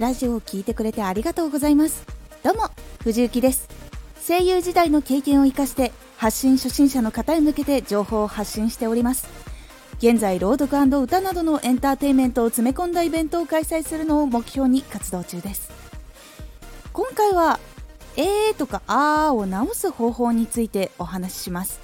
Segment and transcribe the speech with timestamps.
[0.00, 2.06] ラジオを聞いてくれてありがとうございます。
[2.42, 2.70] どうも
[3.04, 3.68] 藤幸です。
[4.26, 9.28] 声優時代の経験を生かして発信初心者の方へ向けて情報を発信しております。
[9.98, 10.64] 現在朗読
[11.02, 15.70] 歌などのエンターテインメントを詰め込んだイベントを開催するのを目標に活動中です。
[16.94, 17.60] 今回は
[18.16, 21.78] 「えー」とか「あー」を直す方法についてお話しします。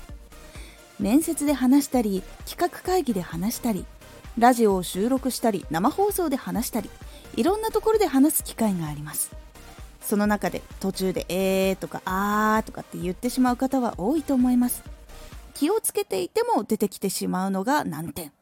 [0.98, 3.84] 面接で話したり企画会議で話したり
[4.38, 6.88] ラジオを収録したり生放送で話したり
[7.36, 9.30] いろんなところで話す機会があります。
[10.00, 14.82] その中で途中で「えー」とか「あー」とかって言ってしまう方は多いと思います。
[15.54, 18.32] 気をつけていても出てきてしまうのが難点。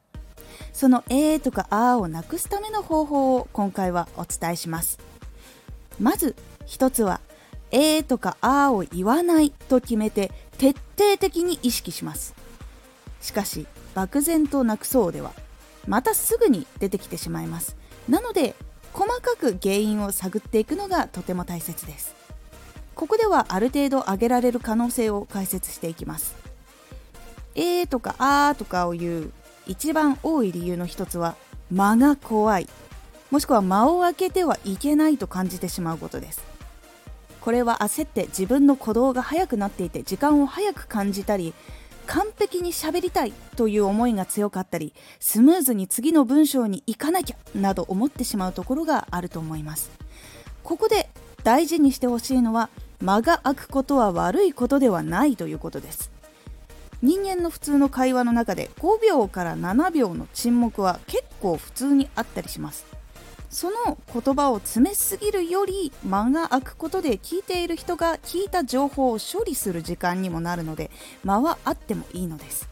[0.72, 4.98] その「えー」とか「あー」をなくすための方法を今回はお伝えします。
[5.98, 6.36] まず
[6.66, 7.20] 一つは
[7.72, 12.34] 「えー」とか「あー」を言わないと決めて徹底的に意識します。
[13.20, 15.32] しかし漠然となくそうでは
[15.86, 17.76] またすぐに出てきてしまいます。
[18.08, 18.54] なので
[18.94, 22.14] 細かく原因を探っていくのがとても大切です。
[22.94, 26.36] ここではある程度挙げられる可能性を解説していきます。
[27.56, 29.32] えーとかあーとかを言う
[29.66, 31.34] 一番多い理由の一つは
[31.72, 32.68] 間が怖い。
[33.32, 36.44] もしくは間を空けてはいけないと感じてしまうことです。
[37.40, 41.52] これは焦って自分の鼓動が速くなっていて時間を早く感じたり
[42.06, 49.90] 完璧に喋りたいという思いが強かったりスムーズに次の文章に行かなきゃなど思ってしまうところがあると思います。
[50.62, 51.08] ここで
[51.42, 56.10] 大事にしてほしいのは間が空くことは悪いことではないということです。
[57.02, 62.93] 人間の普通の会話の中で5秒から7秒の沈黙は結構普通にあったりします。
[63.54, 70.90] その言葉を詰めすぎるより間が空くことで聞いている人が聞いた情報を処理する時間にもなるので
[71.22, 72.68] 間はあってもいいのです。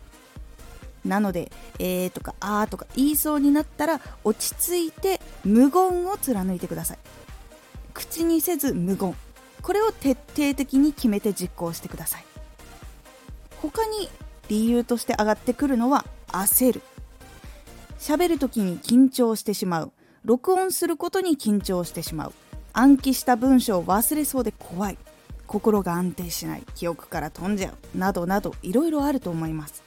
[1.04, 6.98] なので「えー」とか「あー」とか言いそうになったら落ち着いて無言を貫いてください。
[7.94, 9.14] 口にせず無言。
[9.62, 12.24] これを徹底的に決めて実行してください。
[13.60, 14.10] 他に
[14.48, 16.82] 理由として上がってくるのは焦る。
[18.00, 19.92] 喋る時に緊張してしまう。
[20.24, 22.32] 録音することに緊張してしまう。
[22.72, 24.98] 暗記した文章を忘れそうで怖い。
[25.46, 26.62] 心が安定しない。
[26.74, 27.98] 記憶から飛んじゃう。
[27.98, 29.82] などなどいろいろあると思います。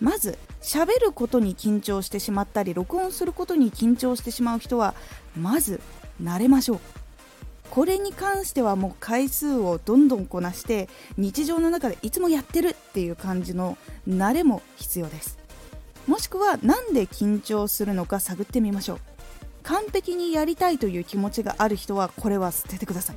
[0.00, 4.94] まず喋ることに緊張してしまったり録音することに緊張してしまう人は
[5.36, 5.80] まず
[6.22, 6.80] 慣れましょう。
[7.70, 15.38] これに関してはもう回数をどんどんこなして日常の中でいつもやってるっていう感じの慣れも必要です。
[16.06, 19.11] もしくは何で緊張するのか探ってみましょう。
[19.62, 23.16] 完璧にやりたいという気持ちがある人はこれは捨ててください。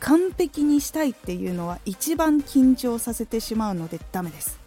[0.00, 4.58] 完璧にしたいっていうのは一番緊張させてしまうのでダメです。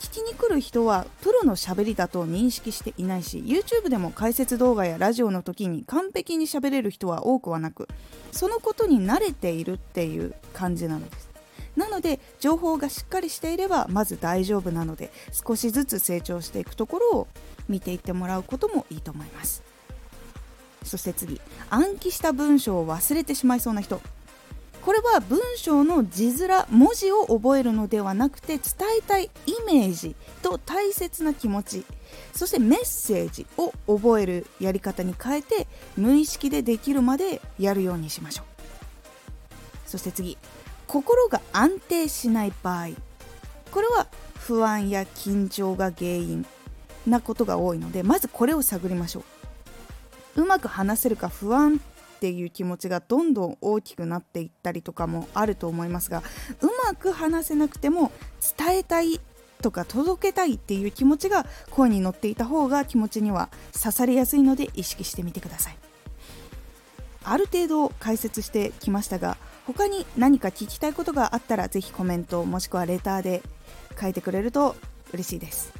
[0.00, 7.88] 聞きに来る人はプロのしゃべりだと認識していないし YouTube でも解説動画やラジオの時に完璧に喋れる人は多くはなく
[8.32, 11.31] そのことに慣れているっていう感じなのです。
[11.76, 17.28] なので情報がしっかりしていればまず大丈夫なので少しずつ成長していくところを
[17.68, 19.62] 見ていってもらうこともいいと思います。
[20.84, 21.40] そして次
[21.70, 24.00] 暗記した文章を忘れてしまいそうな人。
[24.84, 28.62] これは文章の字面文字を覚えるのではなくて伝
[28.98, 31.84] えたいイメージと大切な気持ち。
[32.34, 38.46] そしてメッセージを覚えるやり方に変えて無意識でできるまでやるようにしましょう。
[39.86, 40.36] そして次
[40.92, 42.88] 心が安定しない場合
[43.70, 46.44] これは不安や緊張が原因
[47.06, 49.24] なことが多いのでまずこれを探りましょ
[50.36, 50.42] う。
[50.42, 51.80] うまく話せるか不安
[52.16, 56.22] っていう気持ちがどんどん大きくなっていったりとかもあると思いますが
[56.60, 58.12] うまく話せなくても
[58.58, 59.18] 伝えたい
[59.62, 65.76] とか届けたいっていう気持ちが声に乗っていた方が気持ちには刺さりやすいので意識してみてください。
[67.24, 73.42] ある程度解説してきましたが他に何か聞きたいことがあったらぜひコメントもしくはレターで
[74.00, 74.74] 書いてくれると
[75.12, 75.72] 嬉しいです。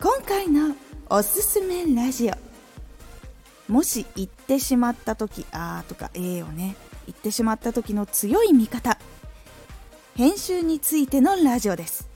[0.00, 0.76] 今回の
[1.08, 3.72] おすすめラジオ。
[3.72, 6.76] もし言ってしまった時あとかえーをね
[7.06, 8.98] 言ってしまった時の強い味方。
[10.14, 12.08] 編集についてのラジオです。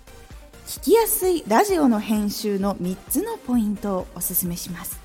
[0.67, 5.00] 聞きやすいラジオの編集の3つのポイントをおすすめします。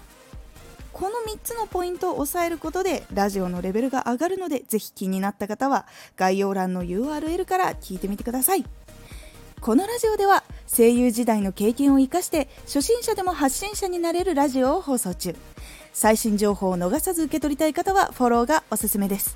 [0.96, 8.64] この3つのポイントを押さえることでラジオのレベルが上がるのでぜひ気になった方は概要欄の URL から聞いてみてください。
[9.60, 15.36] このラジオでは声優時代の経験を生かして初心者でも発信者になれるラジオを放送中。
[15.92, 19.36] 最新情報を逃さず受け取りたい方はフォローがおすすめです。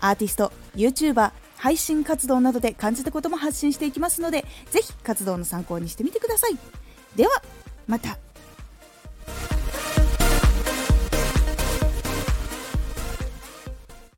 [0.00, 6.56] アーティスト YouTuber 配信活動などで感じたことも発信していきますのでぜひ活動の参考にしてみてください。
[7.14, 7.42] では
[7.86, 8.16] また。